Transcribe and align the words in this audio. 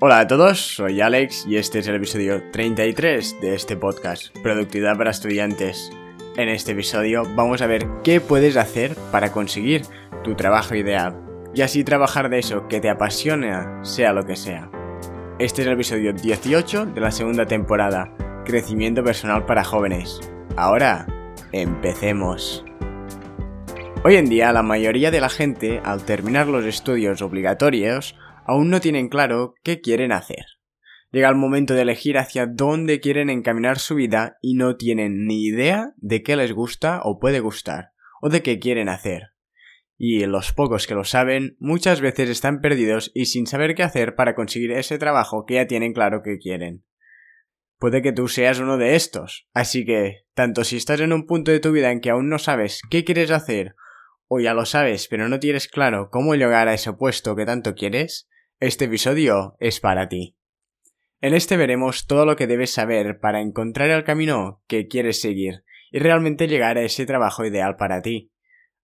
Hola 0.00 0.20
a 0.20 0.28
todos, 0.28 0.60
soy 0.76 1.00
Alex 1.00 1.44
y 1.44 1.56
este 1.56 1.80
es 1.80 1.88
el 1.88 1.96
episodio 1.96 2.40
33 2.52 3.40
de 3.40 3.56
este 3.56 3.76
podcast, 3.76 4.28
Productividad 4.44 4.96
para 4.96 5.10
Estudiantes. 5.10 5.90
En 6.36 6.48
este 6.48 6.70
episodio 6.70 7.24
vamos 7.34 7.62
a 7.62 7.66
ver 7.66 7.84
qué 8.04 8.20
puedes 8.20 8.56
hacer 8.56 8.94
para 9.10 9.32
conseguir 9.32 9.82
tu 10.22 10.36
trabajo 10.36 10.76
ideal 10.76 11.20
y 11.52 11.62
así 11.62 11.82
trabajar 11.82 12.30
de 12.30 12.38
eso 12.38 12.68
que 12.68 12.80
te 12.80 12.88
apasiona, 12.88 13.80
sea 13.82 14.12
lo 14.12 14.24
que 14.24 14.36
sea. 14.36 14.70
Este 15.40 15.62
es 15.62 15.66
el 15.66 15.74
episodio 15.74 16.12
18 16.12 16.86
de 16.86 17.00
la 17.00 17.10
segunda 17.10 17.46
temporada, 17.46 18.14
Crecimiento 18.44 19.02
Personal 19.02 19.46
para 19.46 19.64
Jóvenes. 19.64 20.20
Ahora, 20.56 21.08
empecemos. 21.50 22.64
Hoy 24.04 24.14
en 24.14 24.26
día 24.26 24.52
la 24.52 24.62
mayoría 24.62 25.10
de 25.10 25.20
la 25.20 25.28
gente, 25.28 25.80
al 25.84 26.04
terminar 26.04 26.46
los 26.46 26.64
estudios 26.64 27.20
obligatorios, 27.20 28.14
aún 28.48 28.70
no 28.70 28.80
tienen 28.80 29.08
claro 29.08 29.54
qué 29.62 29.82
quieren 29.82 30.10
hacer. 30.10 30.46
Llega 31.10 31.28
el 31.28 31.36
momento 31.36 31.74
de 31.74 31.82
elegir 31.82 32.16
hacia 32.16 32.46
dónde 32.46 32.98
quieren 32.98 33.28
encaminar 33.28 33.78
su 33.78 33.94
vida 33.94 34.38
y 34.40 34.54
no 34.54 34.76
tienen 34.76 35.26
ni 35.26 35.44
idea 35.44 35.92
de 35.96 36.22
qué 36.22 36.34
les 36.34 36.52
gusta 36.52 37.02
o 37.04 37.18
puede 37.18 37.40
gustar, 37.40 37.92
o 38.22 38.30
de 38.30 38.42
qué 38.42 38.58
quieren 38.58 38.88
hacer. 38.88 39.34
Y 39.98 40.24
los 40.24 40.54
pocos 40.54 40.86
que 40.86 40.94
lo 40.94 41.04
saben 41.04 41.56
muchas 41.58 42.00
veces 42.00 42.30
están 42.30 42.60
perdidos 42.60 43.10
y 43.14 43.26
sin 43.26 43.46
saber 43.46 43.74
qué 43.74 43.82
hacer 43.82 44.14
para 44.14 44.34
conseguir 44.34 44.72
ese 44.72 44.96
trabajo 44.96 45.44
que 45.46 45.54
ya 45.54 45.66
tienen 45.66 45.92
claro 45.92 46.22
que 46.22 46.38
quieren. 46.38 46.84
Puede 47.78 48.00
que 48.00 48.12
tú 48.12 48.28
seas 48.28 48.60
uno 48.60 48.78
de 48.78 48.96
estos, 48.96 49.46
así 49.52 49.84
que, 49.84 50.24
tanto 50.34 50.64
si 50.64 50.78
estás 50.78 51.00
en 51.00 51.12
un 51.12 51.26
punto 51.26 51.50
de 51.50 51.60
tu 51.60 51.70
vida 51.70 51.92
en 51.92 52.00
que 52.00 52.10
aún 52.10 52.30
no 52.30 52.38
sabes 52.38 52.80
qué 52.90 53.04
quieres 53.04 53.30
hacer, 53.30 53.74
o 54.26 54.40
ya 54.40 54.54
lo 54.54 54.64
sabes 54.64 55.06
pero 55.08 55.28
no 55.28 55.38
tienes 55.38 55.68
claro 55.68 56.08
cómo 56.10 56.34
llegar 56.34 56.68
a 56.68 56.74
ese 56.74 56.92
puesto 56.94 57.36
que 57.36 57.46
tanto 57.46 57.74
quieres, 57.74 58.28
este 58.60 58.86
episodio 58.86 59.56
es 59.60 59.78
para 59.78 60.08
ti. 60.08 60.36
En 61.20 61.32
este 61.32 61.56
veremos 61.56 62.08
todo 62.08 62.26
lo 62.26 62.34
que 62.34 62.48
debes 62.48 62.72
saber 62.72 63.20
para 63.20 63.40
encontrar 63.40 63.90
el 63.90 64.02
camino 64.02 64.62
que 64.66 64.88
quieres 64.88 65.20
seguir 65.20 65.62
y 65.92 66.00
realmente 66.00 66.48
llegar 66.48 66.76
a 66.76 66.82
ese 66.82 67.06
trabajo 67.06 67.44
ideal 67.44 67.76
para 67.76 68.02
ti. 68.02 68.32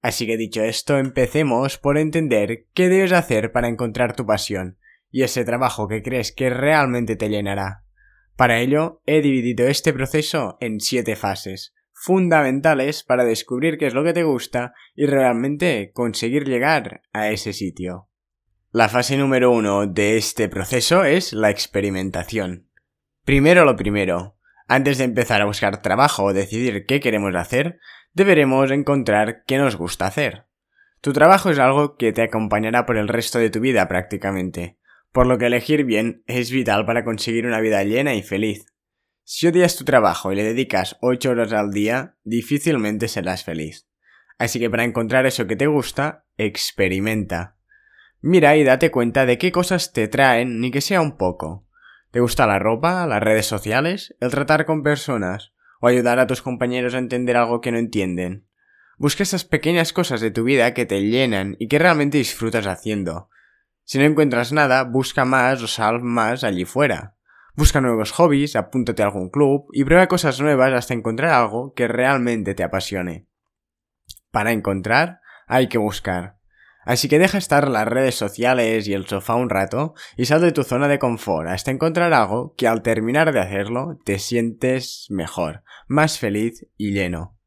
Así 0.01 0.27
que 0.27 0.37
dicho 0.37 0.63
esto, 0.63 0.99
empecemos 0.99 1.79
por 1.79 1.99
entender 1.99 2.67
qué 2.73 2.89
debes 2.89 3.11
hacer 3.11 3.51
para 3.51 3.69
encontrar 3.69 4.15
tu 4.15 4.25
pasión 4.25 4.79
y 5.11 5.23
ese 5.23 5.45
trabajo 5.45 5.89
que 5.89 6.03
crees 6.03 6.31
que 6.31 6.51
realmente 6.51 7.17
te 7.17 7.29
llenará. 7.29 7.85
Para 8.37 8.61
ello, 8.61 9.03
he 9.07 9.23
dividido 9.23 9.67
este 9.67 9.93
proceso 9.93 10.57
en 10.61 10.79
siete 10.79 11.17
fases, 11.17 11.75
fundamentales 11.93 13.03
para 13.03 13.25
descubrir 13.25 13.77
qué 13.79 13.87
es 13.87 13.95
lo 13.95 14.05
que 14.05 14.13
te 14.13 14.23
gusta 14.23 14.73
y 14.95 15.07
realmente 15.07 15.91
conseguir 15.93 16.45
llegar 16.45 17.03
a 17.13 17.31
ese 17.31 17.53
sitio. 17.53 18.09
La 18.75 18.89
fase 18.89 19.17
número 19.17 19.53
uno 19.53 19.87
de 19.87 20.17
este 20.17 20.49
proceso 20.49 21.05
es 21.05 21.33
la 21.33 21.49
experimentación. 21.49 22.67
Primero 23.25 23.65
lo 23.65 23.77
primero. 23.77 24.37
Antes 24.67 24.99
de 24.99 25.05
empezar 25.05 25.41
a 25.41 25.45
buscar 25.45 25.81
trabajo 25.81 26.25
o 26.25 26.33
decidir 26.33 26.85
qué 26.85 26.99
queremos 26.99 27.37
hacer, 27.37 27.79
deberemos 28.15 28.73
encontrar 28.73 29.45
qué 29.47 29.59
nos 29.59 29.77
gusta 29.77 30.09
hacer. 30.09 30.47
Tu 31.01 31.13
trabajo 31.13 31.51
es 31.51 31.61
algo 31.61 31.95
que 31.97 32.13
te 32.13 32.23
acompañará 32.23 32.85
por 32.85 32.97
el 32.97 33.07
resto 33.07 33.39
de 33.39 33.49
tu 33.49 33.61
vida 33.61 33.87
prácticamente, 33.87 34.77
por 35.13 35.29
lo 35.29 35.39
que 35.39 35.47
elegir 35.47 35.85
bien 35.85 36.25
es 36.27 36.51
vital 36.51 36.85
para 36.85 37.05
conseguir 37.05 37.47
una 37.47 37.61
vida 37.61 37.85
llena 37.85 38.17
y 38.17 38.25
feliz. 38.25 38.67
Si 39.23 39.47
odias 39.47 39.77
tu 39.77 39.85
trabajo 39.85 40.33
y 40.33 40.35
le 40.35 40.43
dedicas 40.43 40.97
8 41.01 41.31
horas 41.31 41.53
al 41.53 41.71
día, 41.71 42.17
difícilmente 42.25 43.07
serás 43.07 43.45
feliz. 43.45 43.87
Así 44.37 44.59
que 44.59 44.69
para 44.69 44.83
encontrar 44.83 45.27
eso 45.27 45.47
que 45.47 45.55
te 45.55 45.69
gusta, 45.69 46.27
experimenta. 46.37 47.54
Mira 48.27 48.57
y 48.57 48.65
date 48.65 48.91
cuenta 48.91 49.27
de 49.27 49.37
qué 49.37 49.53
cosas 49.53 49.93
te 49.93 50.09
traen, 50.09 50.59
ni 50.59 50.71
que 50.71 50.81
sea 50.81 51.03
un 51.03 51.19
poco. 51.19 51.67
¿Te 52.11 52.21
gusta 52.21 52.47
la 52.47 52.59
ropa, 52.59 53.07
las 53.07 53.23
redes 53.23 53.45
sociales, 53.45 54.17
el 54.19 54.31
tratar 54.31 54.65
con 54.65 54.83
personas, 54.83 55.53
o 55.79 55.89
ayudar 55.89 56.19
a 56.19 56.27
tus 56.27 56.41
compañeros 56.41 56.95
a 56.95 56.99
entender 56.99 57.37
algo 57.37 57.61
que 57.61 57.71
no 57.71 57.77
entienden? 57.77 58.47
Busca 58.97 59.25
esas 59.25 59.45
pequeñas 59.45 59.93
cosas 59.93 60.23
de 60.23 60.31
tu 60.31 60.43
vida 60.43 60.73
que 60.73 60.87
te 60.87 61.03
llenan 61.03 61.55
y 61.59 61.69
que 61.69 61.79
realmente 61.79 62.17
disfrutas 62.17 62.67
haciendo. 62.67 63.29
Si 63.83 63.99
no 63.99 64.05
encuentras 64.05 64.53
nada, 64.53 64.85
busca 64.85 65.27
más 65.27 65.63
o 65.63 65.67
sal 65.67 66.01
más 66.01 66.45
allí 66.45 66.65
fuera. 66.65 67.17
Busca 67.55 67.83
nuevos 67.83 68.11
hobbies, 68.13 68.57
apúntate 68.57 69.03
a 69.03 69.07
algún 69.09 69.29
club 69.29 69.67
y 69.71 69.85
prueba 69.85 70.09
cosas 70.09 70.41
nuevas 70.41 70.73
hasta 70.73 70.95
encontrar 70.95 71.35
algo 71.35 71.75
que 71.75 71.89
realmente 71.89 72.55
te 72.55 72.63
apasione. 72.63 73.27
Para 74.31 74.53
encontrar, 74.53 75.21
hay 75.47 75.69
que 75.69 75.77
buscar. 75.77 76.34
Así 76.85 77.09
que 77.09 77.19
deja 77.19 77.39
estar 77.39 77.69
las 77.69 77.89
redes 77.89 78.15
sociales 78.15 78.87
y 78.87 78.93
el 78.93 79.07
sofá 79.07 79.35
un 79.35 79.49
rato 79.49 79.95
y 80.17 80.27
sal 80.27 80.43
de 80.43 80.53
tu 80.53 80.65
zona 80.65 80.87
de 80.87 80.99
confort 80.99 81.49
hasta 81.49 81.71
encontrar 81.71 82.13
algo 82.13 82.55
que 82.57 82.69
al 82.69 82.83
terminar 82.83 83.33
de 83.33 83.41
hacerlo 83.41 83.99
te 84.05 84.19
sientes 84.19 85.07
mejor, 85.09 85.63
más 85.89 86.19
feliz 86.19 86.67
y 86.77 86.93
lleno. 86.93 87.39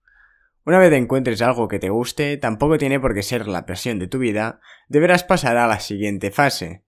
Una 0.65 0.79
vez 0.79 0.91
encuentres 0.91 1.41
algo 1.41 1.67
que 1.67 1.79
te 1.79 1.89
guste, 1.89 2.35
tampoco 2.37 2.77
tiene 2.77 2.99
por 2.99 3.13
qué 3.13 3.23
ser 3.23 3.47
la 3.47 3.65
presión 3.65 3.99
de 3.99 4.07
tu 4.07 4.17
vida, 4.17 4.59
deberás 4.89 5.23
pasar 5.23 5.55
a 5.55 5.67
la 5.67 5.79
siguiente 5.79 6.31
fase. 6.31 6.83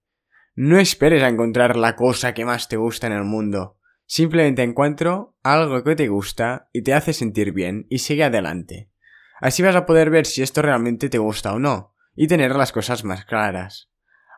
No 0.54 0.78
esperes 0.78 1.22
a 1.22 1.28
encontrar 1.28 1.76
la 1.76 1.96
cosa 1.96 2.34
que 2.34 2.44
más 2.44 2.68
te 2.68 2.76
gusta 2.76 3.06
en 3.06 3.14
el 3.14 3.24
mundo. 3.24 3.78
Simplemente 4.04 4.62
encuentro 4.62 5.36
algo 5.42 5.82
que 5.84 5.94
te 5.94 6.08
gusta 6.08 6.68
y 6.72 6.82
te 6.82 6.92
hace 6.92 7.12
sentir 7.12 7.52
bien 7.52 7.86
y 7.88 8.00
sigue 8.00 8.24
adelante. 8.24 8.90
Así 9.40 9.62
vas 9.62 9.76
a 9.76 9.86
poder 9.86 10.10
ver 10.10 10.26
si 10.26 10.42
esto 10.42 10.60
realmente 10.60 11.08
te 11.08 11.18
gusta 11.18 11.54
o 11.54 11.58
no 11.58 11.94
y 12.22 12.26
tener 12.26 12.54
las 12.54 12.70
cosas 12.70 13.02
más 13.02 13.24
claras. 13.24 13.88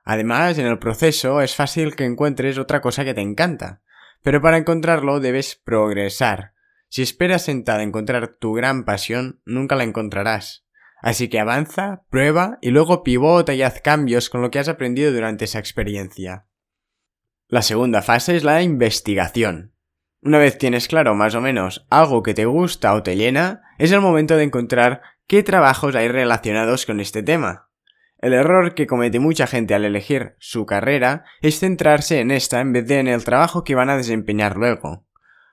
Además, 0.04 0.56
en 0.58 0.66
el 0.66 0.78
proceso 0.78 1.40
es 1.40 1.56
fácil 1.56 1.96
que 1.96 2.04
encuentres 2.04 2.56
otra 2.56 2.80
cosa 2.80 3.04
que 3.04 3.12
te 3.12 3.22
encanta, 3.22 3.82
pero 4.22 4.40
para 4.40 4.56
encontrarlo 4.56 5.18
debes 5.18 5.56
progresar. 5.56 6.52
Si 6.88 7.02
esperas 7.02 7.42
sentada 7.42 7.80
a 7.80 7.82
encontrar 7.82 8.36
tu 8.36 8.52
gran 8.52 8.84
pasión, 8.84 9.40
nunca 9.44 9.74
la 9.74 9.82
encontrarás. 9.82 10.64
Así 11.00 11.26
que 11.26 11.40
avanza, 11.40 12.04
prueba 12.08 12.58
y 12.62 12.70
luego 12.70 13.02
pivota 13.02 13.52
y 13.52 13.62
haz 13.62 13.80
cambios 13.80 14.30
con 14.30 14.42
lo 14.42 14.52
que 14.52 14.60
has 14.60 14.68
aprendido 14.68 15.12
durante 15.12 15.46
esa 15.46 15.58
experiencia. 15.58 16.46
La 17.48 17.62
segunda 17.62 18.00
fase 18.00 18.36
es 18.36 18.44
la 18.44 18.62
investigación. 18.62 19.74
Una 20.20 20.38
vez 20.38 20.56
tienes 20.56 20.86
claro 20.86 21.16
más 21.16 21.34
o 21.34 21.40
menos 21.40 21.84
algo 21.90 22.22
que 22.22 22.32
te 22.32 22.44
gusta 22.44 22.94
o 22.94 23.02
te 23.02 23.16
llena, 23.16 23.62
es 23.76 23.90
el 23.90 24.00
momento 24.00 24.36
de 24.36 24.44
encontrar 24.44 25.02
qué 25.26 25.42
trabajos 25.42 25.96
hay 25.96 26.06
relacionados 26.06 26.86
con 26.86 27.00
este 27.00 27.24
tema. 27.24 27.70
El 28.22 28.34
error 28.34 28.74
que 28.74 28.86
comete 28.86 29.18
mucha 29.18 29.48
gente 29.48 29.74
al 29.74 29.84
elegir 29.84 30.36
su 30.38 30.64
carrera 30.64 31.24
es 31.40 31.58
centrarse 31.58 32.20
en 32.20 32.30
esta 32.30 32.60
en 32.60 32.72
vez 32.72 32.86
de 32.86 33.00
en 33.00 33.08
el 33.08 33.24
trabajo 33.24 33.64
que 33.64 33.74
van 33.74 33.90
a 33.90 33.96
desempeñar 33.96 34.56
luego. 34.56 35.04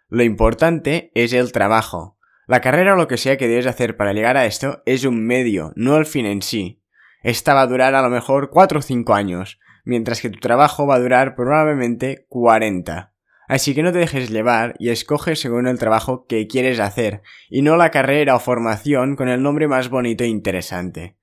Lo 0.07 0.21
importante 0.21 1.11
es 1.15 1.33
el 1.33 1.51
trabajo. 1.51 2.19
La 2.45 2.61
carrera 2.61 2.93
o 2.93 2.95
lo 2.95 3.07
que 3.07 3.17
sea 3.17 3.37
que 3.37 3.47
debes 3.47 3.65
hacer 3.65 3.97
para 3.97 4.13
llegar 4.13 4.37
a 4.37 4.45
esto 4.45 4.83
es 4.85 5.03
un 5.03 5.25
medio, 5.25 5.73
no 5.75 5.97
el 5.97 6.05
fin 6.05 6.27
en 6.27 6.43
sí. 6.43 6.83
Esta 7.23 7.55
va 7.55 7.61
a 7.61 7.67
durar 7.67 7.95
a 7.95 8.03
lo 8.03 8.09
mejor 8.11 8.51
4 8.51 8.79
o 8.79 8.81
5 8.83 9.15
años, 9.15 9.59
mientras 9.83 10.21
que 10.21 10.29
tu 10.29 10.39
trabajo 10.39 10.85
va 10.85 10.95
a 10.95 10.99
durar 10.99 11.35
probablemente 11.35 12.27
40. 12.29 13.13
Así 13.47 13.73
que 13.73 13.81
no 13.81 13.91
te 13.91 13.97
dejes 13.97 14.29
llevar 14.29 14.75
y 14.77 14.89
escoge 14.89 15.35
según 15.35 15.67
el 15.67 15.79
trabajo 15.79 16.27
que 16.27 16.45
quieres 16.45 16.79
hacer, 16.79 17.23
y 17.49 17.63
no 17.63 17.77
la 17.77 17.89
carrera 17.89 18.35
o 18.35 18.39
formación 18.39 19.15
con 19.15 19.27
el 19.27 19.41
nombre 19.41 19.67
más 19.67 19.89
bonito 19.89 20.23
e 20.23 20.27
interesante. 20.27 21.18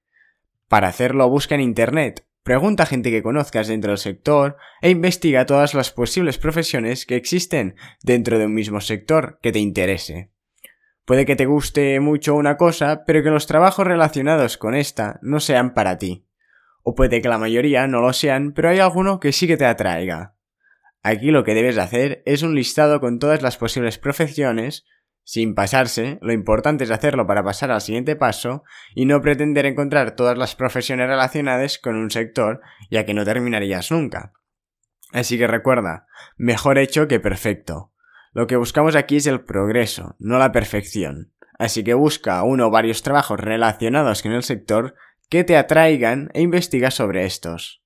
Para 0.69 0.89
hacerlo 0.89 1.29
busca 1.29 1.55
en 1.55 1.61
Internet, 1.61 2.27
pregunta 2.43 2.83
a 2.83 2.87
gente 2.87 3.11
que 3.11 3.23
conozcas 3.23 3.69
dentro 3.69 3.93
del 3.93 3.99
sector 3.99 4.57
e 4.83 4.91
investiga 4.91 5.47
todas 5.47 5.75
las 5.75 5.93
posibles 5.93 6.39
profesiones 6.39 7.07
que 7.07 7.17
existen 7.17 7.77
dentro 8.03 8.39
de 8.39 8.47
un 8.47 8.55
mismo 8.55 8.81
sector 8.81 9.39
que 9.43 9.53
te 9.53 9.61
interese. 9.61 10.33
Puede 11.05 11.25
que 11.25 11.37
te 11.37 11.47
guste 11.47 12.01
mucho 12.01 12.35
una 12.35 12.57
cosa, 12.57 13.05
pero 13.07 13.23
que 13.23 13.31
los 13.31 13.47
trabajos 13.47 13.87
relacionados 13.87 14.59
con 14.59 14.75
esta 14.75 15.21
no 15.23 15.39
sean 15.39 15.73
para 15.73 15.99
ti. 15.99 16.27
O 16.83 16.97
puede 16.97 17.23
que 17.23 17.29
la 17.29 17.39
mayoría 17.39 17.87
no 17.87 18.01
lo 18.01 18.13
sean, 18.13 18.53
pero 18.53 18.71
hay 18.71 18.81
alguno 18.81 19.21
que 19.21 19.31
sí 19.31 19.47
que 19.47 19.57
te 19.57 19.67
atraiga. 19.67 20.35
Aquí 21.05 21.31
lo 21.31 21.45
que 21.45 21.55
debes 21.55 21.79
hacer 21.79 22.25
es 22.27 22.43
un 22.43 22.57
listado 22.57 23.01
con 23.01 23.21
todas 23.21 23.41
las 23.41 23.57
posibles 23.57 23.99
profesiones, 23.99 24.85
sin 25.29 25.57
pasarse, 25.57 26.21
lo 26.23 26.33
importante 26.33 26.85
es 26.85 26.93
hacerlo 26.93 27.27
para 27.27 27.43
pasar 27.43 27.73
al 27.73 27.81
siguiente 27.81 28.15
paso 28.15 28.63
y 28.95 29.07
no 29.07 29.21
pretender 29.21 29.67
encontrar 29.67 30.13
todas 30.13 30.39
las 30.39 30.55
profesiones 30.55 31.09
relacionadas 31.09 31.81
con 31.81 31.97
un 31.97 32.13
sector, 32.13 32.61
ya 32.93 33.05
que 33.05 33.13
no 33.13 33.25
terminarías 33.25 33.91
nunca. 33.91 34.35
Así 35.13 35.37
que 35.37 35.49
recuerda, 35.49 36.07
mejor 36.37 36.79
hecho 36.79 37.09
que 37.09 37.19
perfecto. 37.19 37.93
Lo 38.35 38.47
que 38.47 38.55
buscamos 38.55 38.95
aquí 38.95 39.17
es 39.17 39.27
el 39.27 39.41
progreso, 39.41 40.15
no 40.21 40.39
la 40.39 40.53
perfección. 40.53 41.33
Así 41.59 41.83
que 41.83 41.95
busca 41.95 42.45
uno 42.45 42.69
o 42.69 42.71
varios 42.71 43.03
trabajos 43.03 43.41
relacionados 43.41 44.23
con 44.23 44.31
el 44.31 44.45
sector 44.45 44.95
que 45.29 45.43
te 45.43 45.57
atraigan 45.57 46.31
e 46.35 46.43
investiga 46.43 46.93
sobre 46.93 47.25
estos. 47.25 47.83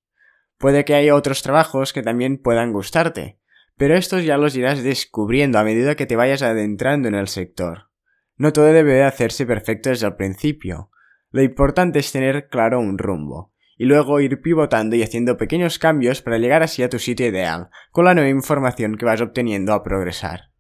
Puede 0.59 0.85
que 0.85 0.95
haya 0.95 1.15
otros 1.15 1.41
trabajos 1.41 1.95
que 1.95 2.03
también 2.03 2.37
puedan 2.37 2.75
gustarte, 2.75 3.40
pero 3.81 3.97
estos 3.97 4.27
ya 4.27 4.37
los 4.37 4.55
irás 4.57 4.83
descubriendo 4.83 5.59
a 5.59 5.65
medida 5.65 5.95
que 5.95 6.05
te 6.05 6.15
vayas 6.15 6.43
adentrando 6.43 7.09
en 7.09 7.15
el 7.15 7.29
sector. 7.29 7.89
No 8.37 8.53
todo 8.53 8.67
debe 8.67 9.05
hacerse 9.05 9.47
perfecto 9.47 9.89
desde 9.89 10.07
el 10.07 10.17
principio. 10.17 10.91
Lo 11.31 11.41
importante 11.41 11.99
es 11.99 12.13
tener 12.13 12.49
claro 12.49 12.79
un 12.79 12.99
rumbo, 12.99 13.55
y 13.79 13.87
luego 13.87 14.21
ir 14.21 14.43
pivotando 14.43 14.97
y 14.97 15.03
haciendo 15.03 15.39
pequeños 15.39 15.79
cambios 15.79 16.21
para 16.21 16.37
llegar 16.37 16.63
así 16.63 16.83
a 16.83 16.91
tu 16.91 16.99
sitio 16.99 17.27
ideal, 17.27 17.71
con 17.91 18.05
la 18.05 18.13
nueva 18.13 18.29
información 18.29 18.99
que 18.99 19.07
vas 19.07 19.23
obteniendo 19.23 19.73
a 19.73 19.83
progresar. 19.83 20.51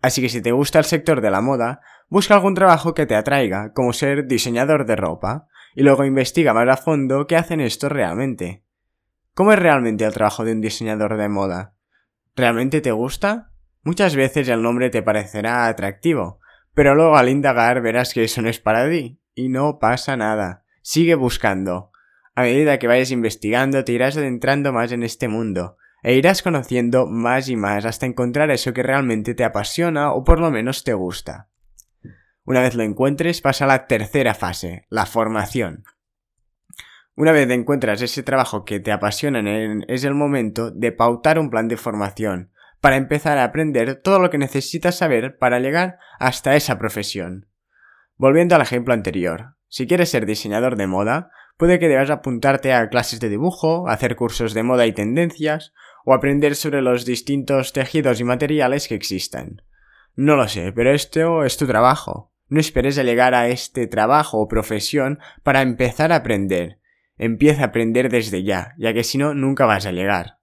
Así 0.00 0.22
que 0.22 0.28
si 0.28 0.40
te 0.40 0.52
gusta 0.52 0.78
el 0.78 0.84
sector 0.84 1.22
de 1.22 1.32
la 1.32 1.40
moda, 1.40 1.80
busca 2.08 2.34
algún 2.34 2.54
trabajo 2.54 2.94
que 2.94 3.04
te 3.04 3.16
atraiga, 3.16 3.72
como 3.72 3.92
ser 3.92 4.28
diseñador 4.28 4.86
de 4.86 4.94
ropa, 4.94 5.48
y 5.74 5.82
luego 5.82 6.04
investiga 6.04 6.54
más 6.54 6.68
a 6.68 6.76
fondo 6.76 7.26
qué 7.26 7.34
hacen 7.34 7.60
estos 7.60 7.90
realmente. 7.90 8.62
¿Cómo 9.34 9.52
es 9.52 9.58
realmente 9.58 10.04
el 10.04 10.12
trabajo 10.12 10.44
de 10.44 10.52
un 10.52 10.60
diseñador 10.60 11.16
de 11.16 11.28
moda? 11.28 11.74
¿Realmente 12.36 12.80
te 12.80 12.92
gusta? 12.92 13.52
Muchas 13.82 14.14
veces 14.14 14.48
el 14.48 14.62
nombre 14.62 14.90
te 14.90 15.02
parecerá 15.02 15.66
atractivo, 15.66 16.40
pero 16.74 16.94
luego 16.94 17.16
al 17.16 17.28
indagar 17.28 17.80
verás 17.80 18.14
que 18.14 18.24
eso 18.24 18.42
no 18.42 18.48
es 18.48 18.60
para 18.60 18.88
ti, 18.88 19.20
y 19.34 19.48
no 19.48 19.78
pasa 19.78 20.16
nada. 20.16 20.64
Sigue 20.82 21.14
buscando. 21.14 21.90
A 22.34 22.42
medida 22.42 22.78
que 22.78 22.86
vayas 22.86 23.10
investigando, 23.10 23.84
te 23.84 23.92
irás 23.92 24.16
adentrando 24.16 24.72
más 24.72 24.92
en 24.92 25.02
este 25.02 25.28
mundo, 25.28 25.76
e 26.02 26.14
irás 26.14 26.42
conociendo 26.42 27.06
más 27.06 27.48
y 27.48 27.56
más 27.56 27.84
hasta 27.84 28.06
encontrar 28.06 28.50
eso 28.50 28.72
que 28.72 28.82
realmente 28.82 29.34
te 29.34 29.44
apasiona 29.44 30.12
o 30.12 30.24
por 30.24 30.40
lo 30.40 30.50
menos 30.50 30.84
te 30.84 30.94
gusta. 30.94 31.48
Una 32.44 32.62
vez 32.62 32.74
lo 32.74 32.82
encuentres, 32.82 33.40
pasa 33.40 33.64
a 33.64 33.68
la 33.68 33.86
tercera 33.86 34.34
fase, 34.34 34.86
la 34.88 35.06
formación. 35.06 35.84
Una 37.16 37.32
vez 37.32 37.50
encuentras 37.50 38.02
ese 38.02 38.22
trabajo 38.22 38.64
que 38.64 38.80
te 38.80 38.92
apasiona, 38.92 39.42
es 39.88 40.04
el 40.04 40.14
momento 40.14 40.70
de 40.70 40.92
pautar 40.92 41.38
un 41.38 41.50
plan 41.50 41.68
de 41.68 41.76
formación, 41.76 42.52
para 42.80 42.96
empezar 42.96 43.38
a 43.38 43.44
aprender 43.44 43.96
todo 43.96 44.18
lo 44.18 44.30
que 44.30 44.38
necesitas 44.38 44.96
saber 44.96 45.36
para 45.38 45.60
llegar 45.60 45.98
hasta 46.18 46.56
esa 46.56 46.78
profesión. 46.78 47.46
Volviendo 48.16 48.54
al 48.54 48.62
ejemplo 48.62 48.94
anterior, 48.94 49.56
si 49.68 49.86
quieres 49.86 50.10
ser 50.10 50.24
diseñador 50.24 50.76
de 50.76 50.86
moda, 50.86 51.30
Puede 51.60 51.78
que 51.78 51.88
debas 51.88 52.08
apuntarte 52.08 52.72
a 52.72 52.88
clases 52.88 53.20
de 53.20 53.28
dibujo, 53.28 53.86
hacer 53.86 54.16
cursos 54.16 54.54
de 54.54 54.62
moda 54.62 54.86
y 54.86 54.92
tendencias, 54.92 55.74
o 56.06 56.14
aprender 56.14 56.56
sobre 56.56 56.80
los 56.80 57.04
distintos 57.04 57.74
tejidos 57.74 58.18
y 58.18 58.24
materiales 58.24 58.88
que 58.88 58.94
existan. 58.94 59.60
No 60.16 60.36
lo 60.36 60.48
sé, 60.48 60.72
pero 60.72 60.90
esto 60.94 61.44
es 61.44 61.58
tu 61.58 61.66
trabajo. 61.66 62.32
No 62.48 62.60
esperes 62.60 62.96
a 62.96 63.02
llegar 63.02 63.34
a 63.34 63.48
este 63.48 63.86
trabajo 63.86 64.38
o 64.38 64.48
profesión 64.48 65.18
para 65.42 65.60
empezar 65.60 66.12
a 66.12 66.16
aprender. 66.16 66.79
Empieza 67.22 67.60
a 67.60 67.66
aprender 67.66 68.08
desde 68.08 68.44
ya, 68.44 68.74
ya 68.78 68.94
que 68.94 69.04
si 69.04 69.18
no, 69.18 69.34
nunca 69.34 69.66
vas 69.66 69.84
a 69.84 69.92
llegar. 69.92 70.38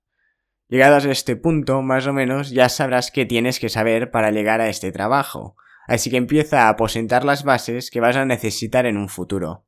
Llegados 0.67 1.07
a 1.07 1.11
este 1.11 1.35
punto, 1.35 1.81
más 1.81 2.05
o 2.05 2.13
menos, 2.13 2.51
ya 2.51 2.69
sabrás 2.69 3.09
qué 3.09 3.25
tienes 3.25 3.59
que 3.59 3.67
saber 3.67 4.11
para 4.11 4.29
llegar 4.29 4.61
a 4.61 4.69
este 4.69 4.91
trabajo, 4.91 5.55
así 5.87 6.11
que 6.11 6.17
empieza 6.17 6.67
a 6.67 6.69
aposentar 6.69 7.25
las 7.25 7.43
bases 7.43 7.89
que 7.89 7.99
vas 7.99 8.15
a 8.15 8.25
necesitar 8.25 8.85
en 8.85 8.97
un 8.97 9.09
futuro. 9.09 9.65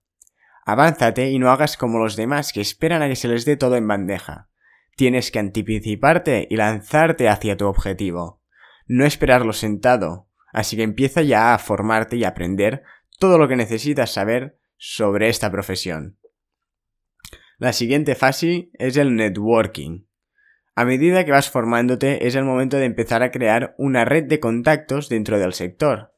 Avánzate 0.67 1.31
y 1.31 1.39
no 1.39 1.49
hagas 1.49 1.77
como 1.77 1.97
los 1.97 2.15
demás 2.15 2.53
que 2.53 2.61
esperan 2.61 3.01
a 3.01 3.07
que 3.07 3.15
se 3.15 3.27
les 3.27 3.43
dé 3.43 3.57
todo 3.57 3.75
en 3.75 3.87
bandeja. 3.87 4.51
Tienes 4.95 5.31
que 5.31 5.39
anticiparte 5.39 6.45
y 6.47 6.57
lanzarte 6.57 7.27
hacia 7.27 7.57
tu 7.57 7.65
objetivo. 7.65 8.43
No 8.85 9.03
esperarlo 9.03 9.53
sentado, 9.53 10.27
así 10.53 10.77
que 10.77 10.83
empieza 10.83 11.23
ya 11.23 11.55
a 11.55 11.57
formarte 11.57 12.17
y 12.17 12.23
aprender 12.23 12.83
todo 13.17 13.39
lo 13.39 13.47
que 13.47 13.55
necesitas 13.55 14.11
saber 14.13 14.59
sobre 14.77 15.29
esta 15.29 15.49
profesión. 15.49 16.18
La 17.59 17.73
siguiente 17.73 18.15
fase 18.15 18.69
es 18.75 18.95
el 18.95 19.17
networking. 19.17 20.05
A 20.75 20.85
medida 20.85 21.25
que 21.25 21.33
vas 21.33 21.49
formándote 21.49 22.25
es 22.25 22.35
el 22.35 22.45
momento 22.45 22.77
de 22.77 22.85
empezar 22.85 23.21
a 23.21 23.31
crear 23.31 23.75
una 23.77 24.05
red 24.05 24.23
de 24.23 24.39
contactos 24.39 25.09
dentro 25.09 25.37
del 25.39 25.51
sector. 25.51 26.13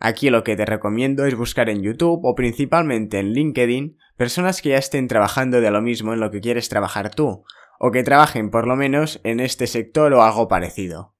Aquí 0.00 0.30
lo 0.30 0.44
que 0.44 0.56
te 0.56 0.64
recomiendo 0.64 1.26
es 1.26 1.34
buscar 1.34 1.68
en 1.68 1.82
YouTube 1.82 2.24
o 2.24 2.34
principalmente 2.34 3.18
en 3.18 3.34
LinkedIn 3.34 3.98
personas 4.16 4.62
que 4.62 4.70
ya 4.70 4.78
estén 4.78 5.08
trabajando 5.08 5.60
de 5.60 5.70
lo 5.70 5.82
mismo 5.82 6.14
en 6.14 6.20
lo 6.20 6.30
que 6.30 6.40
quieres 6.40 6.70
trabajar 6.70 7.14
tú, 7.14 7.44
o 7.78 7.90
que 7.90 8.02
trabajen 8.02 8.50
por 8.50 8.66
lo 8.66 8.74
menos 8.74 9.20
en 9.24 9.40
este 9.40 9.66
sector 9.66 10.14
o 10.14 10.22
algo 10.22 10.48
parecido. 10.48 11.14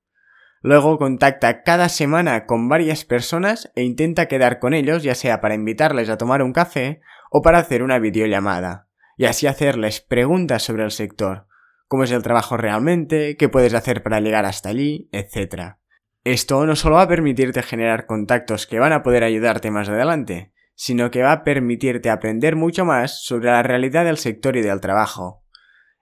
Luego 0.63 0.97
contacta 0.97 1.63
cada 1.63 1.91
semana 1.91 2.47
con 2.47 2.71
varias 2.71 3.05
personas 3.05 3.71
e 3.75 3.83
intenta 3.83 4.29
quedar 4.29 4.61
con 4.61 4.73
ellos 4.73 5.03
ya 5.03 5.15
sea 5.15 5.43
para 5.43 5.55
invitarles 5.55 6.09
a 6.09 6.17
tomar 6.17 6.43
un 6.43 6.55
café 6.55 7.03
o 7.31 7.43
para 7.43 7.59
hacer 7.59 7.83
una 7.83 7.99
videollamada, 7.99 8.89
y 9.23 9.27
así 9.27 9.47
hacerles 9.47 10.01
preguntas 10.01 10.65
sobre 10.65 10.83
el 10.83 10.91
sector, 10.91 11.47
cómo 11.87 12.03
es 12.03 12.11
el 12.11 12.25
trabajo 12.25 12.57
realmente, 12.57 13.37
qué 13.37 13.49
puedes 13.49 13.73
hacer 13.73 14.03
para 14.03 14.19
llegar 14.19 14.45
hasta 14.47 14.71
allí, 14.71 15.09
etc. 15.13 15.77
Esto 16.25 16.67
no 16.67 16.75
solo 16.75 16.97
va 16.97 17.03
a 17.03 17.09
permitirte 17.09 17.63
generar 17.63 18.07
contactos 18.07 18.67
que 18.67 18.81
van 18.81 18.93
a 18.93 19.05
poder 19.05 19.23
ayudarte 19.23 19.71
más 19.71 19.89
adelante, 19.89 20.53
sino 20.75 21.13
que 21.13 21.23
va 21.23 21.31
a 21.31 21.45
permitirte 21.45 22.11
aprender 22.11 22.57
mucho 22.57 22.85
más 22.85 23.23
sobre 23.23 23.47
la 23.47 23.63
realidad 23.63 24.05
del 24.05 24.17
sector 24.17 24.57
y 24.57 24.61
del 24.61 24.81
trabajo. 24.81 25.45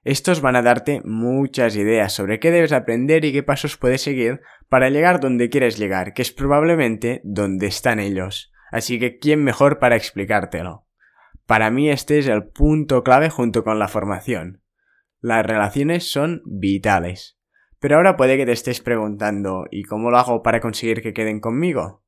Estos 0.02 0.40
van 0.40 0.56
a 0.56 0.62
darte 0.62 1.02
muchas 1.05 1.76
ideas 1.76 2.14
sobre 2.14 2.40
qué 2.40 2.50
debes 2.50 2.73
aprender 2.73 3.26
y 3.26 3.34
qué 3.34 3.43
pasos 3.43 3.76
puedes 3.76 4.00
seguir 4.00 4.40
para 4.70 4.88
llegar 4.88 5.20
donde 5.20 5.50
quieres 5.50 5.78
llegar, 5.78 6.14
que 6.14 6.23
es 6.23 6.32
probablemente 6.32 7.20
donde 7.23 7.66
están 7.66 8.00
ellos. 8.00 8.50
Así 8.73 8.99
que 8.99 9.19
¿quién 9.19 9.44
mejor 9.44 9.78
para 9.78 9.96
explicártelo? 9.96 10.87
Para 11.50 11.73
mí 11.73 11.91
este 11.91 12.20
es 12.20 12.29
el 12.29 12.44
punto 12.44 13.02
clave 13.02 13.29
junto 13.29 13.64
con 13.64 13.81
la 13.81 13.88
formación. 13.88 14.62
Las 15.20 15.44
relaciones 15.44 16.08
son 16.08 16.43
vitales. 16.44 17.41
Pero 17.81 17.97
ahora 17.97 18.17
puede 18.17 18.37
que 18.37 18.47
te 18.47 18.52
estés 18.52 18.81
preguntando, 18.81 19.64
¿y 19.69 19.82
cómo 19.82 20.12
lo 20.12 20.19
hago 20.19 20.44
para 20.44 20.61
conseguir 20.61 21.02
que 21.02 21.12
queden 21.12 21.41
conmigo? 21.41 22.05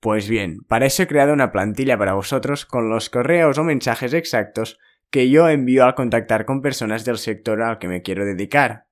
Pues 0.00 0.26
bien, 0.26 0.60
para 0.66 0.86
eso 0.86 1.02
he 1.02 1.06
creado 1.06 1.34
una 1.34 1.52
plantilla 1.52 1.98
para 1.98 2.14
vosotros 2.14 2.64
con 2.64 2.88
los 2.88 3.10
correos 3.10 3.58
o 3.58 3.62
mensajes 3.62 4.14
exactos 4.14 4.78
que 5.10 5.28
yo 5.28 5.50
envío 5.50 5.84
al 5.84 5.94
contactar 5.94 6.46
con 6.46 6.62
personas 6.62 7.04
del 7.04 7.18
sector 7.18 7.60
al 7.60 7.78
que 7.78 7.88
me 7.88 8.00
quiero 8.00 8.24
dedicar. 8.24 8.86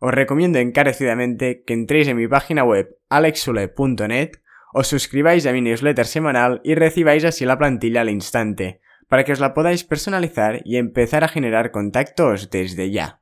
Os 0.00 0.12
recomiendo 0.12 0.58
encarecidamente 0.58 1.64
que 1.66 1.72
entréis 1.72 2.08
en 2.08 2.18
mi 2.18 2.28
página 2.28 2.62
web 2.62 2.94
alexule.net, 3.08 4.32
os 4.74 4.86
suscribáis 4.86 5.46
a 5.46 5.52
mi 5.52 5.62
newsletter 5.62 6.04
semanal 6.04 6.60
y 6.62 6.74
recibáis 6.74 7.24
así 7.24 7.46
la 7.46 7.56
plantilla 7.56 8.02
al 8.02 8.10
instante, 8.10 8.82
para 9.10 9.24
que 9.24 9.32
os 9.32 9.40
la 9.40 9.54
podáis 9.54 9.82
personalizar 9.82 10.62
y 10.64 10.76
empezar 10.76 11.24
a 11.24 11.28
generar 11.28 11.72
contactos 11.72 12.48
desde 12.48 12.92
ya. 12.92 13.20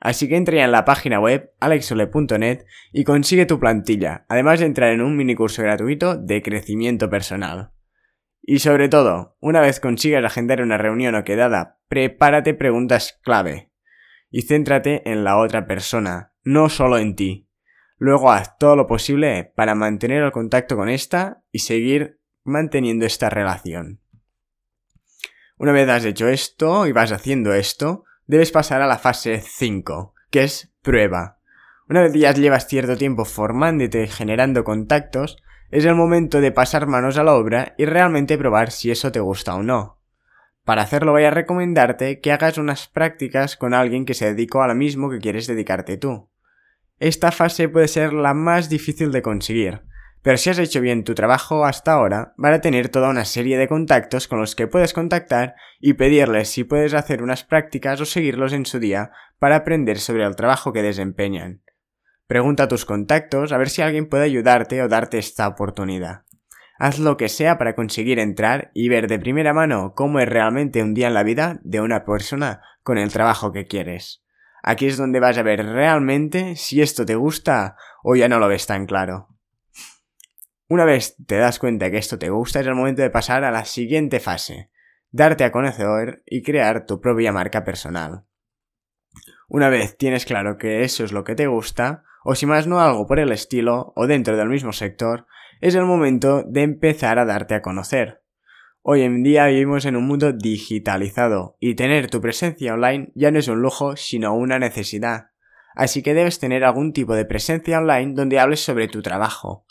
Así 0.00 0.28
que 0.28 0.36
entra 0.36 0.64
en 0.64 0.72
la 0.72 0.84
página 0.84 1.20
web 1.20 1.52
alexole.net 1.60 2.64
y 2.92 3.04
consigue 3.04 3.46
tu 3.46 3.60
plantilla, 3.60 4.26
además 4.28 4.58
de 4.58 4.66
entrar 4.66 4.90
en 4.90 5.02
un 5.02 5.16
mini 5.16 5.36
curso 5.36 5.62
gratuito 5.62 6.16
de 6.16 6.42
crecimiento 6.42 7.08
personal. 7.08 7.70
Y 8.42 8.58
sobre 8.58 8.88
todo, 8.88 9.36
una 9.40 9.60
vez 9.60 9.78
consigas 9.78 10.24
agendar 10.24 10.62
una 10.62 10.78
reunión 10.78 11.14
o 11.14 11.22
quedada, 11.22 11.78
prepárate 11.88 12.54
preguntas 12.54 13.20
clave. 13.22 13.70
Y 14.30 14.42
céntrate 14.42 15.08
en 15.08 15.22
la 15.22 15.36
otra 15.36 15.66
persona, 15.66 16.32
no 16.42 16.68
solo 16.70 16.98
en 16.98 17.14
ti. 17.14 17.48
Luego 17.98 18.32
haz 18.32 18.58
todo 18.58 18.74
lo 18.74 18.88
posible 18.88 19.52
para 19.54 19.76
mantener 19.76 20.24
el 20.24 20.32
contacto 20.32 20.76
con 20.76 20.88
esta 20.88 21.44
y 21.52 21.60
seguir 21.60 22.18
manteniendo 22.42 23.06
esta 23.06 23.30
relación. 23.30 24.00
Una 25.60 25.72
vez 25.72 25.86
has 25.90 26.06
hecho 26.06 26.26
esto 26.26 26.86
y 26.86 26.92
vas 26.92 27.12
haciendo 27.12 27.52
esto, 27.52 28.04
debes 28.26 28.50
pasar 28.50 28.80
a 28.80 28.86
la 28.86 28.96
fase 28.96 29.42
5, 29.46 30.14
que 30.30 30.44
es 30.44 30.72
prueba. 30.80 31.36
Una 31.86 32.00
vez 32.00 32.14
ya 32.14 32.32
llevas 32.32 32.66
cierto 32.66 32.96
tiempo 32.96 33.26
formándote 33.26 34.04
y 34.04 34.08
generando 34.08 34.64
contactos, 34.64 35.36
es 35.70 35.84
el 35.84 35.96
momento 35.96 36.40
de 36.40 36.50
pasar 36.50 36.86
manos 36.86 37.18
a 37.18 37.24
la 37.24 37.34
obra 37.34 37.74
y 37.76 37.84
realmente 37.84 38.38
probar 38.38 38.70
si 38.70 38.90
eso 38.90 39.12
te 39.12 39.20
gusta 39.20 39.54
o 39.54 39.62
no. 39.62 39.98
Para 40.64 40.80
hacerlo 40.80 41.12
voy 41.12 41.24
a 41.24 41.30
recomendarte 41.30 42.20
que 42.20 42.32
hagas 42.32 42.56
unas 42.56 42.88
prácticas 42.88 43.58
con 43.58 43.74
alguien 43.74 44.06
que 44.06 44.14
se 44.14 44.32
dedicó 44.32 44.62
a 44.62 44.68
lo 44.68 44.74
mismo 44.74 45.10
que 45.10 45.18
quieres 45.18 45.46
dedicarte 45.46 45.98
tú. 45.98 46.30
Esta 47.00 47.32
fase 47.32 47.68
puede 47.68 47.88
ser 47.88 48.14
la 48.14 48.32
más 48.32 48.70
difícil 48.70 49.12
de 49.12 49.20
conseguir, 49.20 49.82
pero 50.22 50.36
si 50.36 50.50
has 50.50 50.58
hecho 50.58 50.80
bien 50.80 51.04
tu 51.04 51.14
trabajo 51.14 51.64
hasta 51.64 51.92
ahora, 51.92 52.34
van 52.36 52.52
a 52.52 52.60
tener 52.60 52.88
toda 52.88 53.08
una 53.08 53.24
serie 53.24 53.56
de 53.56 53.68
contactos 53.68 54.28
con 54.28 54.38
los 54.38 54.54
que 54.54 54.66
puedes 54.66 54.92
contactar 54.92 55.54
y 55.78 55.94
pedirles 55.94 56.48
si 56.48 56.64
puedes 56.64 56.94
hacer 56.94 57.22
unas 57.22 57.44
prácticas 57.44 58.00
o 58.00 58.04
seguirlos 58.04 58.52
en 58.52 58.66
su 58.66 58.78
día 58.78 59.12
para 59.38 59.56
aprender 59.56 59.98
sobre 59.98 60.24
el 60.24 60.36
trabajo 60.36 60.72
que 60.72 60.82
desempeñan. 60.82 61.62
Pregunta 62.26 62.64
a 62.64 62.68
tus 62.68 62.84
contactos 62.84 63.50
a 63.50 63.58
ver 63.58 63.70
si 63.70 63.82
alguien 63.82 64.08
puede 64.08 64.24
ayudarte 64.24 64.82
o 64.82 64.88
darte 64.88 65.18
esta 65.18 65.48
oportunidad. 65.48 66.22
Haz 66.78 66.98
lo 66.98 67.16
que 67.16 67.28
sea 67.28 67.58
para 67.58 67.74
conseguir 67.74 68.18
entrar 68.18 68.70
y 68.74 68.88
ver 68.88 69.08
de 69.08 69.18
primera 69.18 69.52
mano 69.52 69.94
cómo 69.94 70.20
es 70.20 70.28
realmente 70.28 70.82
un 70.82 70.94
día 70.94 71.08
en 71.08 71.14
la 71.14 71.22
vida 71.22 71.60
de 71.62 71.80
una 71.80 72.04
persona 72.04 72.62
con 72.82 72.98
el 72.98 73.12
trabajo 73.12 73.52
que 73.52 73.66
quieres. 73.66 74.22
Aquí 74.62 74.86
es 74.86 74.96
donde 74.96 75.20
vas 75.20 75.38
a 75.38 75.42
ver 75.42 75.64
realmente 75.64 76.56
si 76.56 76.82
esto 76.82 77.04
te 77.06 77.14
gusta 77.14 77.76
o 78.02 78.16
ya 78.16 78.28
no 78.28 78.38
lo 78.38 78.48
ves 78.48 78.66
tan 78.66 78.86
claro. 78.86 79.29
Una 80.70 80.84
vez 80.84 81.16
te 81.26 81.36
das 81.36 81.58
cuenta 81.58 81.90
que 81.90 81.98
esto 81.98 82.16
te 82.16 82.30
gusta, 82.30 82.60
es 82.60 82.66
el 82.68 82.76
momento 82.76 83.02
de 83.02 83.10
pasar 83.10 83.42
a 83.42 83.50
la 83.50 83.64
siguiente 83.64 84.20
fase, 84.20 84.70
darte 85.10 85.42
a 85.42 85.50
conocer 85.50 86.22
y 86.24 86.44
crear 86.44 86.86
tu 86.86 87.00
propia 87.00 87.32
marca 87.32 87.64
personal. 87.64 88.22
Una 89.48 89.68
vez 89.68 89.96
tienes 89.96 90.24
claro 90.24 90.58
que 90.58 90.84
eso 90.84 91.02
es 91.02 91.10
lo 91.10 91.24
que 91.24 91.34
te 91.34 91.48
gusta, 91.48 92.04
o 92.22 92.36
si 92.36 92.46
más 92.46 92.68
no 92.68 92.80
algo 92.80 93.08
por 93.08 93.18
el 93.18 93.32
estilo, 93.32 93.92
o 93.96 94.06
dentro 94.06 94.36
del 94.36 94.48
mismo 94.48 94.72
sector, 94.72 95.26
es 95.60 95.74
el 95.74 95.86
momento 95.86 96.44
de 96.44 96.62
empezar 96.62 97.18
a 97.18 97.24
darte 97.24 97.56
a 97.56 97.62
conocer. 97.62 98.22
Hoy 98.82 99.02
en 99.02 99.24
día 99.24 99.46
vivimos 99.46 99.86
en 99.86 99.96
un 99.96 100.06
mundo 100.06 100.32
digitalizado 100.32 101.56
y 101.58 101.74
tener 101.74 102.08
tu 102.08 102.20
presencia 102.20 102.74
online 102.74 103.10
ya 103.16 103.32
no 103.32 103.40
es 103.40 103.48
un 103.48 103.60
lujo 103.60 103.96
sino 103.96 104.36
una 104.36 104.60
necesidad. 104.60 105.30
Así 105.74 106.04
que 106.04 106.14
debes 106.14 106.38
tener 106.38 106.62
algún 106.62 106.92
tipo 106.92 107.16
de 107.16 107.24
presencia 107.24 107.78
online 107.78 108.12
donde 108.14 108.38
hables 108.38 108.60
sobre 108.60 108.86
tu 108.86 109.02
trabajo. 109.02 109.66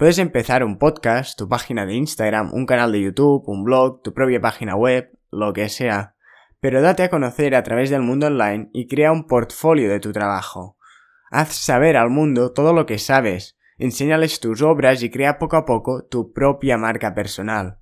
Puedes 0.00 0.16
empezar 0.16 0.64
un 0.64 0.78
podcast, 0.78 1.38
tu 1.38 1.46
página 1.46 1.84
de 1.84 1.92
Instagram, 1.92 2.54
un 2.54 2.64
canal 2.64 2.90
de 2.90 3.02
YouTube, 3.02 3.46
un 3.46 3.64
blog, 3.64 4.00
tu 4.00 4.14
propia 4.14 4.40
página 4.40 4.74
web, 4.74 5.10
lo 5.30 5.52
que 5.52 5.68
sea. 5.68 6.14
Pero 6.58 6.80
date 6.80 7.02
a 7.02 7.10
conocer 7.10 7.54
a 7.54 7.62
través 7.62 7.90
del 7.90 8.00
mundo 8.00 8.28
online 8.28 8.70
y 8.72 8.88
crea 8.88 9.12
un 9.12 9.26
portfolio 9.26 9.90
de 9.90 10.00
tu 10.00 10.10
trabajo. 10.10 10.78
Haz 11.30 11.52
saber 11.52 11.98
al 11.98 12.08
mundo 12.08 12.54
todo 12.54 12.72
lo 12.72 12.86
que 12.86 12.98
sabes, 12.98 13.58
enséñales 13.76 14.40
tus 14.40 14.62
obras 14.62 15.02
y 15.02 15.10
crea 15.10 15.38
poco 15.38 15.58
a 15.58 15.66
poco 15.66 16.06
tu 16.06 16.32
propia 16.32 16.78
marca 16.78 17.14
personal. 17.14 17.76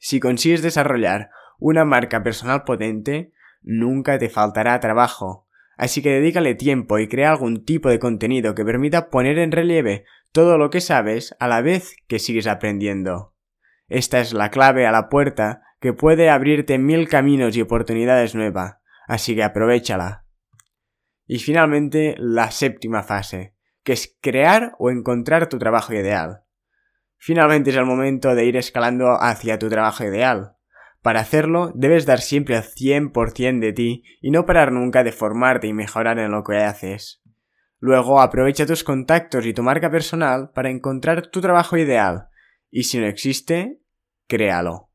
Si 0.00 0.18
consigues 0.18 0.62
desarrollar 0.62 1.30
una 1.60 1.84
marca 1.84 2.24
personal 2.24 2.64
potente, 2.64 3.32
nunca 3.62 4.18
te 4.18 4.30
faltará 4.30 4.80
trabajo. 4.80 5.46
Así 5.80 6.02
que 6.02 6.10
dedícale 6.10 6.54
tiempo 6.54 6.98
y 6.98 7.08
crea 7.08 7.30
algún 7.30 7.64
tipo 7.64 7.88
de 7.88 7.98
contenido 7.98 8.54
que 8.54 8.66
permita 8.66 9.08
poner 9.08 9.38
en 9.38 9.50
relieve 9.50 10.04
todo 10.30 10.58
lo 10.58 10.68
que 10.68 10.82
sabes 10.82 11.34
a 11.40 11.48
la 11.48 11.62
vez 11.62 11.96
que 12.06 12.18
sigues 12.18 12.46
aprendiendo. 12.46 13.34
Esta 13.88 14.20
es 14.20 14.34
la 14.34 14.50
clave 14.50 14.86
a 14.86 14.92
la 14.92 15.08
puerta 15.08 15.62
que 15.80 15.94
puede 15.94 16.28
abrirte 16.28 16.76
mil 16.76 17.08
caminos 17.08 17.56
y 17.56 17.62
oportunidades 17.62 18.34
nuevas, 18.34 18.74
así 19.08 19.34
que 19.34 19.42
aprovechala. 19.42 20.26
Y 21.26 21.38
finalmente, 21.38 22.14
la 22.18 22.50
séptima 22.50 23.02
fase, 23.02 23.54
que 23.82 23.94
es 23.94 24.18
crear 24.20 24.74
o 24.78 24.90
encontrar 24.90 25.48
tu 25.48 25.58
trabajo 25.58 25.94
ideal. 25.94 26.42
Finalmente 27.16 27.70
es 27.70 27.76
el 27.76 27.86
momento 27.86 28.34
de 28.34 28.44
ir 28.44 28.58
escalando 28.58 29.16
hacia 29.18 29.58
tu 29.58 29.70
trabajo 29.70 30.04
ideal. 30.04 30.58
Para 31.02 31.20
hacerlo, 31.20 31.72
debes 31.74 32.04
dar 32.04 32.20
siempre 32.20 32.56
el 32.56 32.62
100% 32.62 33.60
de 33.60 33.72
ti 33.72 34.04
y 34.20 34.30
no 34.30 34.44
parar 34.44 34.72
nunca 34.72 35.02
de 35.02 35.12
formarte 35.12 35.66
y 35.66 35.72
mejorar 35.72 36.18
en 36.18 36.30
lo 36.30 36.44
que 36.44 36.58
haces. 36.58 37.22
Luego 37.78 38.20
aprovecha 38.20 38.66
tus 38.66 38.84
contactos 38.84 39.46
y 39.46 39.54
tu 39.54 39.62
marca 39.62 39.90
personal 39.90 40.50
para 40.54 40.68
encontrar 40.68 41.28
tu 41.28 41.40
trabajo 41.40 41.78
ideal. 41.78 42.28
Y 42.70 42.84
si 42.84 42.98
no 42.98 43.06
existe, 43.06 43.80
créalo. 44.28 44.90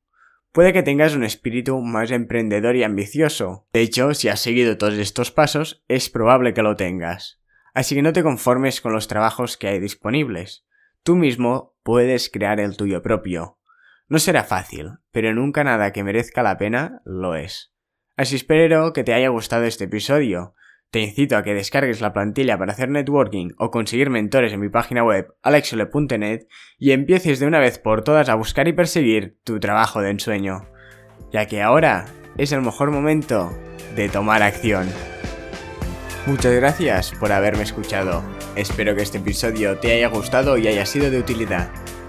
Puede 0.52 0.72
que 0.72 0.84
tengas 0.84 1.16
un 1.16 1.24
espíritu 1.24 1.82
más 1.82 2.12
emprendedor 2.12 2.76
y 2.76 2.84
ambicioso. 2.84 3.68
De 3.74 3.82
hecho, 3.82 4.14
si 4.14 4.30
has 4.30 4.40
seguido 4.40 4.78
todos 4.78 4.94
estos 4.94 5.32
pasos, 5.32 5.84
es 5.88 6.10
probable 6.10 6.54
que 6.54 6.62
lo 6.62 6.76
tengas. 6.76 7.42
Así 7.74 7.96
que 7.96 8.02
no 8.02 8.14
te 8.14 8.24
conformes 8.24 8.80
con 8.80 8.94
los 8.94 9.08
trabajos 9.08 9.58
que 9.58 9.68
hay 9.68 9.80
disponibles. 9.80 10.66
Tú 11.04 11.16
mismo 11.16 11.76
puedes 11.84 12.30
crear 12.30 12.60
el 12.60 12.78
tuyo 12.78 13.02
propio. 13.02 13.58
No 14.08 14.20
será 14.20 14.44
fácil, 14.44 14.92
pero 15.12 15.34
nunca 15.34 15.64
nada 15.64 15.92
que 15.92 16.04
merezca 16.04 16.44
la 16.44 16.58
pena 16.58 17.02
lo 17.06 17.36
es. 17.36 17.74
Así 18.16 18.36
espero 18.36 18.94
que 18.94 19.04
te 19.04 19.14
haya 19.14 19.30
gustado 19.30 19.64
este 19.64 19.86
episodio. 19.86 20.54
Te 20.92 21.02
incito 21.02 21.36
a 21.36 21.44
que 21.44 21.56
descargues 21.56 22.02
la 22.02 22.14
plantilla 22.14 22.58
para 22.58 22.72
hacer 22.72 22.90
networking 22.90 23.50
o 23.58 23.72
conseguir 23.72 24.12
mentores 24.12 24.54
en 24.54 24.60
mi 24.60 24.70
página 24.70 25.04
web 25.04 25.34
alexole.net 25.42 26.48
y 26.78 26.92
empieces 26.92 27.40
de 27.40 27.48
una 27.48 27.60
vez 27.60 27.80
por 27.80 28.04
todas 28.04 28.30
a 28.30 28.36
buscar 28.36 28.68
y 28.68 28.74
perseguir 28.74 29.40
tu 29.44 29.60
trabajo 29.60 30.02
de 30.02 30.12
ensueño, 30.12 30.70
ya 31.32 31.48
que 31.48 31.64
ahora 31.64 32.06
es 32.38 32.52
el 32.52 32.62
mejor 32.62 32.92
momento 32.92 33.52
de 33.96 34.08
tomar 34.08 34.44
acción. 34.44 34.88
Muchas 36.28 36.54
gracias 36.54 37.12
por 37.12 37.32
haberme 37.32 37.64
escuchado. 37.64 38.24
Espero 38.56 38.96
que 38.96 39.02
este 39.02 39.18
episodio 39.18 39.80
te 39.80 39.94
haya 39.94 40.08
gustado 40.10 40.58
y 40.58 40.68
haya 40.68 40.86
sido 40.86 41.10
de 41.10 41.20
utilidad. 41.20 41.70